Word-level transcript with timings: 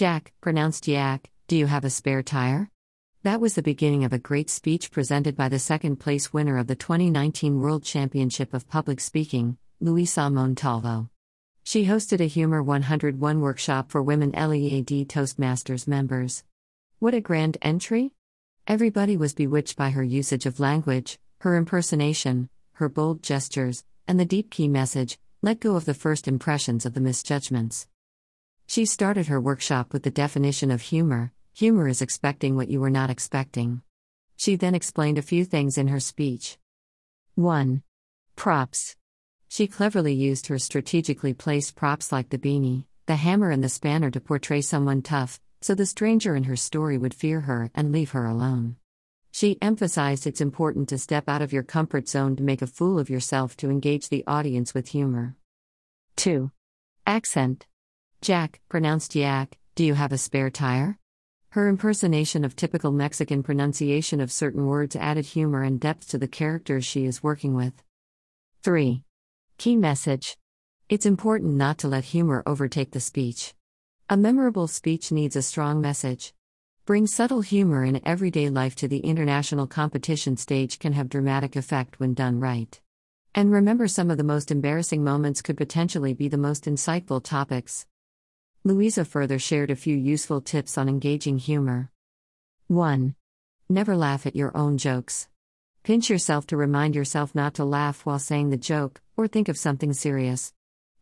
Jack, 0.00 0.32
pronounced 0.40 0.88
Yak, 0.88 1.28
do 1.46 1.54
you 1.54 1.66
have 1.66 1.84
a 1.84 1.90
spare 1.90 2.22
tire? 2.22 2.70
That 3.22 3.38
was 3.38 3.54
the 3.54 3.62
beginning 3.62 4.02
of 4.02 4.14
a 4.14 4.18
great 4.18 4.48
speech 4.48 4.90
presented 4.90 5.36
by 5.36 5.50
the 5.50 5.58
second 5.58 5.96
place 5.96 6.32
winner 6.32 6.56
of 6.56 6.68
the 6.68 6.74
2019 6.74 7.60
World 7.60 7.84
Championship 7.84 8.54
of 8.54 8.66
Public 8.66 8.98
Speaking, 8.98 9.58
Luisa 9.78 10.30
Montalvo. 10.30 11.10
She 11.64 11.84
hosted 11.84 12.20
a 12.20 12.24
Humor 12.24 12.62
101 12.62 13.40
workshop 13.42 13.90
for 13.90 14.02
women 14.02 14.30
LEAD 14.30 15.06
Toastmasters 15.06 15.86
members. 15.86 16.44
What 16.98 17.12
a 17.12 17.20
grand 17.20 17.58
entry! 17.60 18.12
Everybody 18.66 19.18
was 19.18 19.34
bewitched 19.34 19.76
by 19.76 19.90
her 19.90 20.02
usage 20.02 20.46
of 20.46 20.60
language, 20.60 21.18
her 21.40 21.56
impersonation, 21.56 22.48
her 22.76 22.88
bold 22.88 23.22
gestures, 23.22 23.84
and 24.08 24.18
the 24.18 24.24
deep 24.24 24.50
key 24.50 24.66
message 24.66 25.18
let 25.42 25.60
go 25.60 25.76
of 25.76 25.84
the 25.84 25.92
first 25.92 26.26
impressions 26.26 26.86
of 26.86 26.94
the 26.94 27.02
misjudgments. 27.02 27.86
She 28.70 28.84
started 28.84 29.26
her 29.26 29.40
workshop 29.40 29.92
with 29.92 30.04
the 30.04 30.12
definition 30.12 30.70
of 30.70 30.80
humor 30.80 31.32
humor 31.52 31.88
is 31.88 32.00
expecting 32.00 32.54
what 32.54 32.68
you 32.68 32.78
were 32.78 32.88
not 32.88 33.10
expecting. 33.10 33.82
She 34.36 34.54
then 34.54 34.76
explained 34.76 35.18
a 35.18 35.22
few 35.22 35.44
things 35.44 35.76
in 35.76 35.88
her 35.88 35.98
speech. 35.98 36.56
1. 37.34 37.82
Props. 38.36 38.94
She 39.48 39.66
cleverly 39.66 40.14
used 40.14 40.46
her 40.46 40.58
strategically 40.60 41.34
placed 41.34 41.74
props 41.74 42.12
like 42.12 42.28
the 42.28 42.38
beanie, 42.38 42.84
the 43.06 43.16
hammer, 43.16 43.50
and 43.50 43.64
the 43.64 43.68
spanner 43.68 44.08
to 44.12 44.20
portray 44.20 44.60
someone 44.60 45.02
tough, 45.02 45.40
so 45.60 45.74
the 45.74 45.84
stranger 45.84 46.36
in 46.36 46.44
her 46.44 46.54
story 46.54 46.96
would 46.96 47.12
fear 47.12 47.40
her 47.40 47.72
and 47.74 47.90
leave 47.90 48.12
her 48.12 48.24
alone. 48.24 48.76
She 49.32 49.58
emphasized 49.60 50.28
it's 50.28 50.40
important 50.40 50.88
to 50.90 50.98
step 50.98 51.28
out 51.28 51.42
of 51.42 51.52
your 51.52 51.64
comfort 51.64 52.08
zone 52.08 52.36
to 52.36 52.44
make 52.44 52.62
a 52.62 52.68
fool 52.68 53.00
of 53.00 53.10
yourself 53.10 53.56
to 53.56 53.68
engage 53.68 54.10
the 54.10 54.22
audience 54.28 54.74
with 54.74 54.90
humor. 54.90 55.34
2. 56.14 56.52
Accent. 57.04 57.66
Jack, 58.22 58.60
pronounced 58.68 59.14
Yak, 59.14 59.56
do 59.74 59.82
you 59.82 59.94
have 59.94 60.12
a 60.12 60.18
spare 60.18 60.50
tire? 60.50 60.98
Her 61.52 61.68
impersonation 61.70 62.44
of 62.44 62.54
typical 62.54 62.92
Mexican 62.92 63.42
pronunciation 63.42 64.20
of 64.20 64.30
certain 64.30 64.66
words 64.66 64.94
added 64.94 65.24
humor 65.24 65.62
and 65.62 65.80
depth 65.80 66.10
to 66.10 66.18
the 66.18 66.28
characters 66.28 66.84
she 66.84 67.06
is 67.06 67.22
working 67.22 67.54
with. 67.54 67.82
3. 68.62 69.04
Key 69.56 69.76
message 69.76 70.36
It's 70.90 71.06
important 71.06 71.54
not 71.54 71.78
to 71.78 71.88
let 71.88 72.04
humor 72.04 72.42
overtake 72.44 72.90
the 72.90 73.00
speech. 73.00 73.54
A 74.10 74.18
memorable 74.18 74.68
speech 74.68 75.10
needs 75.10 75.34
a 75.34 75.40
strong 75.40 75.80
message. 75.80 76.34
Bring 76.84 77.06
subtle 77.06 77.40
humor 77.40 77.84
in 77.86 78.06
everyday 78.06 78.50
life 78.50 78.76
to 78.76 78.88
the 78.88 78.98
international 78.98 79.66
competition 79.66 80.36
stage 80.36 80.78
can 80.78 80.92
have 80.92 81.08
dramatic 81.08 81.56
effect 81.56 81.98
when 81.98 82.12
done 82.12 82.38
right. 82.38 82.78
And 83.34 83.50
remember 83.50 83.88
some 83.88 84.10
of 84.10 84.18
the 84.18 84.24
most 84.24 84.50
embarrassing 84.50 85.02
moments 85.02 85.40
could 85.40 85.56
potentially 85.56 86.12
be 86.12 86.28
the 86.28 86.36
most 86.36 86.66
insightful 86.66 87.24
topics. 87.24 87.86
Luisa 88.62 89.06
further 89.06 89.38
shared 89.38 89.70
a 89.70 89.76
few 89.76 89.96
useful 89.96 90.42
tips 90.42 90.76
on 90.76 90.86
engaging 90.86 91.38
humor. 91.38 91.90
1. 92.66 93.14
Never 93.70 93.96
laugh 93.96 94.26
at 94.26 94.36
your 94.36 94.54
own 94.54 94.76
jokes. 94.76 95.28
Pinch 95.82 96.10
yourself 96.10 96.46
to 96.48 96.58
remind 96.58 96.94
yourself 96.94 97.34
not 97.34 97.54
to 97.54 97.64
laugh 97.64 98.04
while 98.04 98.18
saying 98.18 98.50
the 98.50 98.58
joke, 98.58 99.00
or 99.16 99.26
think 99.26 99.48
of 99.48 99.56
something 99.56 99.94
serious. 99.94 100.52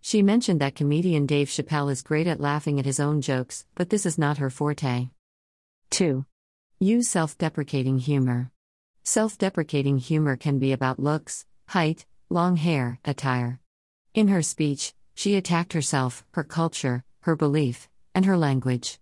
She 0.00 0.22
mentioned 0.22 0.60
that 0.60 0.76
comedian 0.76 1.26
Dave 1.26 1.48
Chappelle 1.48 1.90
is 1.90 2.00
great 2.00 2.28
at 2.28 2.38
laughing 2.38 2.78
at 2.78 2.86
his 2.86 3.00
own 3.00 3.20
jokes, 3.20 3.66
but 3.74 3.90
this 3.90 4.06
is 4.06 4.18
not 4.18 4.38
her 4.38 4.50
forte. 4.50 5.08
2. 5.90 6.24
Use 6.78 7.08
self 7.08 7.36
deprecating 7.38 7.98
humor. 7.98 8.52
Self 9.02 9.36
deprecating 9.36 9.98
humor 9.98 10.36
can 10.36 10.60
be 10.60 10.70
about 10.70 11.00
looks, 11.00 11.44
height, 11.66 12.06
long 12.30 12.54
hair, 12.54 13.00
attire. 13.04 13.58
In 14.14 14.28
her 14.28 14.42
speech, 14.42 14.94
she 15.16 15.34
attacked 15.34 15.72
herself, 15.72 16.24
her 16.34 16.44
culture, 16.44 17.02
her 17.28 17.36
belief, 17.36 17.90
and 18.14 18.24
her 18.24 18.38
language. 18.38 18.98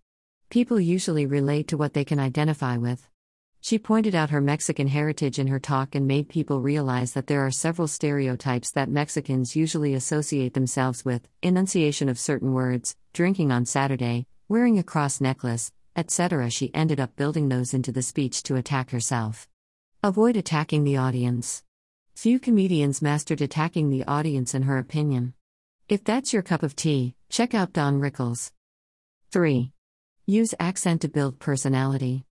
People 0.50 0.80
usually 0.80 1.26
relate 1.26 1.68
to 1.68 1.76
what 1.76 1.94
they 1.94 2.04
can 2.04 2.18
identify 2.18 2.76
with. 2.76 3.08
She 3.60 3.78
pointed 3.78 4.16
out 4.16 4.30
her 4.30 4.40
Mexican 4.40 4.88
heritage 4.88 5.38
in 5.38 5.46
her 5.46 5.60
talk 5.60 5.94
and 5.94 6.08
made 6.08 6.28
people 6.28 6.60
realize 6.60 7.12
that 7.12 7.28
there 7.28 7.46
are 7.46 7.52
several 7.52 7.86
stereotypes 7.86 8.72
that 8.72 8.88
Mexicans 8.88 9.54
usually 9.54 9.94
associate 9.94 10.54
themselves 10.54 11.04
with 11.04 11.28
enunciation 11.40 12.08
of 12.08 12.18
certain 12.18 12.52
words, 12.52 12.96
drinking 13.12 13.52
on 13.52 13.64
Saturday, 13.64 14.26
wearing 14.48 14.76
a 14.76 14.82
cross 14.82 15.20
necklace, 15.20 15.70
etc. 15.94 16.50
She 16.50 16.74
ended 16.74 16.98
up 16.98 17.14
building 17.14 17.48
those 17.48 17.74
into 17.74 17.92
the 17.92 18.02
speech 18.02 18.42
to 18.42 18.56
attack 18.56 18.90
herself. 18.90 19.46
Avoid 20.02 20.36
attacking 20.36 20.82
the 20.82 20.96
audience. 20.96 21.62
Few 22.16 22.40
comedians 22.40 23.00
mastered 23.00 23.40
attacking 23.40 23.90
the 23.90 24.02
audience, 24.02 24.52
in 24.52 24.62
her 24.62 24.78
opinion. 24.78 25.34
If 25.88 26.02
that's 26.02 26.32
your 26.32 26.42
cup 26.42 26.64
of 26.64 26.74
tea, 26.74 27.14
check 27.28 27.54
out 27.54 27.72
Don 27.72 28.00
Rickles. 28.00 28.50
3. 29.30 29.70
Use 30.26 30.52
accent 30.58 31.02
to 31.02 31.08
build 31.08 31.38
personality. 31.38 32.24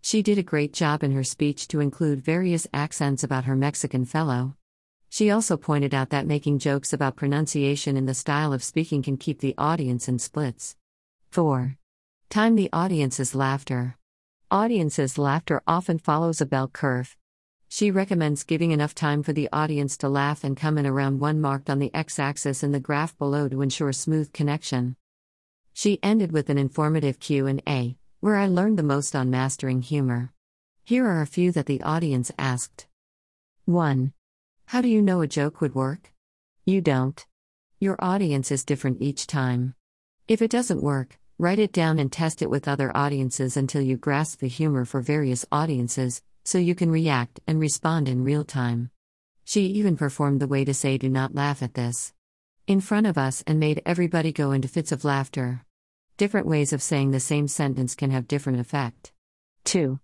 She 0.00 0.22
did 0.22 0.38
a 0.38 0.44
great 0.44 0.72
job 0.72 1.02
in 1.02 1.10
her 1.10 1.24
speech 1.24 1.66
to 1.68 1.80
include 1.80 2.24
various 2.24 2.68
accents 2.72 3.24
about 3.24 3.46
her 3.46 3.56
Mexican 3.56 4.04
fellow. 4.04 4.54
She 5.08 5.28
also 5.28 5.56
pointed 5.56 5.92
out 5.92 6.10
that 6.10 6.28
making 6.28 6.60
jokes 6.60 6.92
about 6.92 7.16
pronunciation 7.16 7.96
in 7.96 8.06
the 8.06 8.14
style 8.14 8.52
of 8.52 8.62
speaking 8.62 9.02
can 9.02 9.16
keep 9.16 9.40
the 9.40 9.56
audience 9.58 10.06
in 10.06 10.20
splits. 10.20 10.76
4. 11.32 11.76
Time 12.28 12.54
the 12.54 12.70
audience's 12.72 13.34
laughter. 13.34 13.96
Audience's 14.52 15.18
laughter 15.18 15.62
often 15.66 15.98
follows 15.98 16.40
a 16.40 16.46
bell 16.46 16.68
curve. 16.68 17.16
She 17.72 17.92
recommends 17.92 18.42
giving 18.42 18.72
enough 18.72 18.96
time 18.96 19.22
for 19.22 19.32
the 19.32 19.48
audience 19.52 19.96
to 19.98 20.08
laugh 20.08 20.42
and 20.42 20.56
come 20.56 20.76
in 20.76 20.86
around 20.86 21.20
one 21.20 21.40
marked 21.40 21.70
on 21.70 21.78
the 21.78 21.94
x 21.94 22.18
axis 22.18 22.64
in 22.64 22.72
the 22.72 22.80
graph 22.80 23.16
below 23.16 23.48
to 23.48 23.62
ensure 23.62 23.92
smooth 23.92 24.32
connection. 24.32 24.96
She 25.72 26.02
ended 26.02 26.32
with 26.32 26.50
an 26.50 26.58
informative 26.58 27.20
Q&A, 27.20 27.96
where 28.18 28.34
I 28.34 28.48
learned 28.48 28.76
the 28.76 28.82
most 28.82 29.14
on 29.14 29.30
mastering 29.30 29.82
humor. 29.82 30.32
Here 30.82 31.06
are 31.06 31.22
a 31.22 31.28
few 31.28 31.52
that 31.52 31.66
the 31.66 31.80
audience 31.82 32.32
asked. 32.36 32.88
1. 33.66 34.12
How 34.66 34.80
do 34.80 34.88
you 34.88 35.00
know 35.00 35.20
a 35.20 35.28
joke 35.28 35.60
would 35.60 35.76
work? 35.76 36.12
You 36.64 36.80
don't. 36.80 37.24
Your 37.78 37.94
audience 38.00 38.50
is 38.50 38.64
different 38.64 39.00
each 39.00 39.28
time. 39.28 39.76
If 40.26 40.42
it 40.42 40.50
doesn't 40.50 40.82
work, 40.82 41.20
write 41.38 41.60
it 41.60 41.72
down 41.72 42.00
and 42.00 42.10
test 42.10 42.42
it 42.42 42.50
with 42.50 42.66
other 42.66 42.90
audiences 42.96 43.56
until 43.56 43.80
you 43.80 43.96
grasp 43.96 44.40
the 44.40 44.48
humor 44.48 44.84
for 44.84 45.00
various 45.00 45.46
audiences, 45.52 46.20
so 46.50 46.58
you 46.58 46.74
can 46.74 46.90
react 46.90 47.38
and 47.46 47.60
respond 47.60 48.08
in 48.08 48.24
real 48.24 48.42
time. 48.42 48.90
She 49.44 49.66
even 49.66 49.96
performed 49.96 50.40
the 50.40 50.48
way 50.48 50.64
to 50.64 50.74
say, 50.74 50.98
Do 50.98 51.08
not 51.08 51.32
laugh 51.32 51.62
at 51.62 51.74
this. 51.74 52.12
In 52.66 52.80
front 52.80 53.06
of 53.06 53.16
us 53.16 53.44
and 53.46 53.60
made 53.60 53.80
everybody 53.86 54.32
go 54.32 54.50
into 54.50 54.66
fits 54.66 54.90
of 54.90 55.04
laughter. 55.04 55.64
Different 56.16 56.48
ways 56.48 56.72
of 56.72 56.82
saying 56.82 57.12
the 57.12 57.20
same 57.20 57.46
sentence 57.46 57.94
can 57.94 58.10
have 58.10 58.26
different 58.26 58.58
effect. 58.58 59.12
2. 59.62 60.00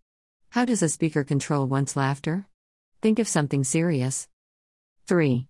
How 0.50 0.64
does 0.64 0.84
a 0.84 0.88
speaker 0.88 1.24
control 1.24 1.66
one's 1.66 1.96
laughter? 1.96 2.46
Think 3.02 3.18
of 3.18 3.26
something 3.26 3.64
serious. 3.64 4.28
3. 5.08 5.48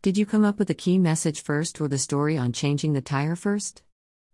Did 0.00 0.16
you 0.16 0.24
come 0.24 0.46
up 0.46 0.58
with 0.58 0.68
the 0.68 0.74
key 0.74 0.96
message 0.96 1.42
first 1.42 1.78
or 1.78 1.88
the 1.88 1.98
story 1.98 2.38
on 2.38 2.54
changing 2.54 2.94
the 2.94 3.02
tire 3.02 3.36
first? 3.36 3.82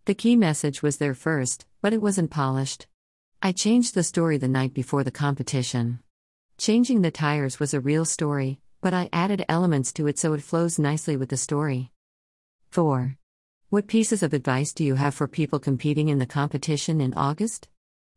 The 0.05 0.15
key 0.15 0.37
message 0.37 0.81
was 0.81 0.99
there 0.99 1.15
first, 1.15 1.67
but 1.83 1.93
it 1.93 2.01
wasn't 2.01 2.31
polished. 2.31 2.87
I 3.43 3.51
changed 3.51 3.97
the 3.97 4.05
story 4.05 4.39
the 4.39 4.47
night 4.47 4.75
before 4.75 5.03
the 5.03 5.11
competition. 5.11 5.99
Changing 6.57 7.03
the 7.03 7.11
tires 7.11 7.59
was 7.59 7.75
a 7.75 7.81
real 7.81 8.05
story, 8.05 8.61
but 8.81 8.95
I 8.95 9.09
added 9.13 9.45
elements 9.49 9.93
to 9.95 10.07
it 10.07 10.19
so 10.19 10.35
it 10.35 10.43
flows 10.43 10.79
nicely 10.79 11.17
with 11.17 11.31
the 11.31 11.37
story. 11.37 11.91
4. 12.71 13.17
What 13.71 13.89
pieces 13.89 14.23
of 14.23 14.33
advice 14.33 14.73
do 14.73 14.85
you 14.85 14.95
have 14.95 15.15
for 15.15 15.27
people 15.27 15.59
competing 15.59 16.09
in 16.09 16.19
the 16.19 16.27
competition 16.27 17.01
in 17.01 17.13
August? 17.15 17.69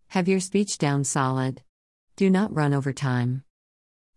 Have 0.09 0.27
your 0.27 0.39
speech 0.39 0.77
down 0.77 1.03
solid. 1.03 1.63
Do 2.15 2.29
not 2.29 2.55
run 2.55 2.73
over 2.73 2.93
time. 2.93 3.43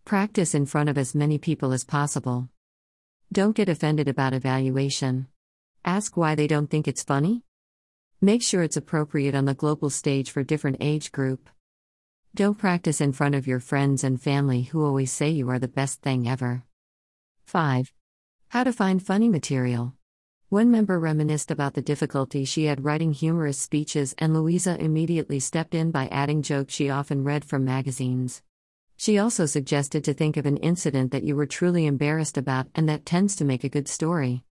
Practice 0.04 0.54
in 0.54 0.66
front 0.66 0.90
of 0.90 0.98
as 0.98 1.14
many 1.14 1.38
people 1.38 1.72
as 1.72 1.84
possible. 1.84 2.50
Don't 3.32 3.56
get 3.56 3.68
offended 3.68 4.06
about 4.06 4.34
evaluation. 4.34 5.28
Ask 5.84 6.16
why 6.16 6.34
they 6.34 6.46
don't 6.46 6.68
think 6.68 6.86
it's 6.86 7.02
funny. 7.02 7.42
Make 8.20 8.42
sure 8.42 8.62
it's 8.62 8.76
appropriate 8.76 9.34
on 9.34 9.46
the 9.46 9.54
global 9.54 9.88
stage 9.88 10.30
for 10.30 10.42
different 10.42 10.76
age 10.80 11.10
group. 11.10 11.48
Don't 12.32 12.56
practice 12.56 13.00
in 13.00 13.12
front 13.12 13.34
of 13.34 13.48
your 13.48 13.58
friends 13.58 14.04
and 14.04 14.22
family 14.22 14.62
who 14.62 14.84
always 14.84 15.10
say 15.10 15.30
you 15.30 15.50
are 15.50 15.58
the 15.58 15.66
best 15.66 16.00
thing 16.00 16.28
ever. 16.28 16.62
5. 17.46 17.92
How 18.50 18.62
to 18.62 18.72
find 18.72 19.02
funny 19.02 19.28
material. 19.28 19.94
One 20.48 20.70
member 20.70 21.00
reminisced 21.00 21.50
about 21.50 21.74
the 21.74 21.82
difficulty 21.82 22.44
she 22.44 22.66
had 22.66 22.84
writing 22.84 23.12
humorous 23.12 23.58
speeches, 23.58 24.14
and 24.16 24.32
Luisa 24.32 24.80
immediately 24.80 25.40
stepped 25.40 25.74
in 25.74 25.90
by 25.90 26.06
adding 26.06 26.42
jokes 26.42 26.72
she 26.72 26.88
often 26.88 27.24
read 27.24 27.44
from 27.44 27.64
magazines. 27.64 28.42
She 28.96 29.18
also 29.18 29.44
suggested 29.44 30.04
to 30.04 30.14
think 30.14 30.36
of 30.36 30.46
an 30.46 30.58
incident 30.58 31.10
that 31.10 31.24
you 31.24 31.34
were 31.34 31.46
truly 31.46 31.84
embarrassed 31.84 32.38
about 32.38 32.68
and 32.76 32.88
that 32.88 33.04
tends 33.04 33.34
to 33.36 33.44
make 33.44 33.64
a 33.64 33.68
good 33.68 33.88
story. 33.88 34.44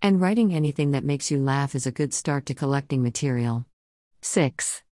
And 0.00 0.20
writing 0.20 0.54
anything 0.54 0.92
that 0.92 1.02
makes 1.02 1.32
you 1.32 1.40
laugh 1.40 1.74
is 1.74 1.86
a 1.86 1.90
good 1.90 2.14
start 2.14 2.46
to 2.46 2.54
collecting 2.54 3.02
material. 3.02 3.66
6. 4.22 4.83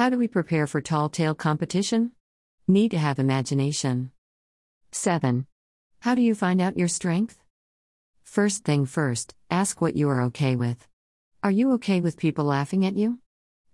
How 0.00 0.08
do 0.08 0.16
we 0.16 0.28
prepare 0.28 0.66
for 0.66 0.80
tall 0.80 1.10
tale 1.10 1.34
competition? 1.34 2.12
Need 2.66 2.92
to 2.92 2.98
have 2.98 3.18
imagination. 3.18 4.12
7. 4.92 5.46
How 5.98 6.14
do 6.14 6.22
you 6.22 6.34
find 6.34 6.58
out 6.58 6.78
your 6.78 6.88
strength? 6.88 7.38
First 8.22 8.64
thing 8.64 8.86
first, 8.86 9.34
ask 9.50 9.82
what 9.82 9.96
you 9.96 10.08
are 10.08 10.22
okay 10.22 10.56
with. 10.56 10.88
Are 11.42 11.50
you 11.50 11.72
okay 11.72 12.00
with 12.00 12.16
people 12.16 12.46
laughing 12.46 12.86
at 12.86 12.96
you? 12.96 13.18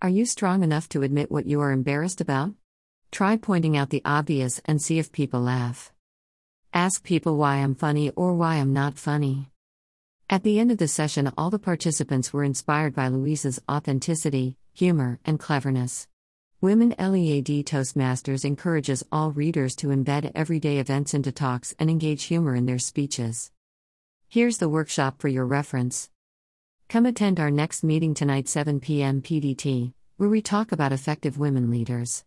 Are 0.02 0.08
you 0.08 0.26
strong 0.26 0.64
enough 0.64 0.88
to 0.88 1.02
admit 1.02 1.30
what 1.30 1.46
you 1.46 1.60
are 1.60 1.70
embarrassed 1.70 2.20
about? 2.20 2.54
Try 3.12 3.36
pointing 3.36 3.76
out 3.76 3.90
the 3.90 4.02
obvious 4.04 4.60
and 4.64 4.82
see 4.82 4.98
if 4.98 5.12
people 5.12 5.42
laugh. 5.42 5.92
Ask 6.74 7.04
people 7.04 7.36
why 7.36 7.58
I'm 7.58 7.76
funny 7.76 8.10
or 8.16 8.34
why 8.34 8.56
I'm 8.56 8.72
not 8.72 8.98
funny. 8.98 9.52
At 10.28 10.42
the 10.42 10.58
end 10.58 10.72
of 10.72 10.78
the 10.78 10.88
session, 10.88 11.30
all 11.38 11.50
the 11.50 11.60
participants 11.60 12.32
were 12.32 12.42
inspired 12.42 12.96
by 12.96 13.06
Luisa's 13.06 13.60
authenticity, 13.70 14.56
humor, 14.74 15.20
and 15.24 15.38
cleverness. 15.38 16.08
Women 16.62 16.94
LEAD 16.98 17.66
Toastmasters 17.66 18.42
encourages 18.42 19.04
all 19.12 19.30
readers 19.30 19.76
to 19.76 19.88
embed 19.88 20.32
everyday 20.34 20.78
events 20.78 21.12
into 21.12 21.30
talks 21.30 21.74
and 21.78 21.90
engage 21.90 22.24
humor 22.24 22.54
in 22.54 22.64
their 22.64 22.78
speeches. 22.78 23.50
Here's 24.26 24.56
the 24.56 24.68
workshop 24.70 25.20
for 25.20 25.28
your 25.28 25.44
reference. 25.44 26.08
Come 26.88 27.04
attend 27.04 27.38
our 27.38 27.50
next 27.50 27.84
meeting 27.84 28.14
tonight, 28.14 28.48
7 28.48 28.80
p.m. 28.80 29.20
PDT, 29.20 29.92
where 30.16 30.30
we 30.30 30.40
talk 30.40 30.72
about 30.72 30.92
effective 30.92 31.36
women 31.36 31.70
leaders. 31.70 32.24